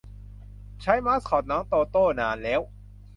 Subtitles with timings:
[0.81, 2.61] ใช้มาสคอต น้องโตโต้ นานแล้ว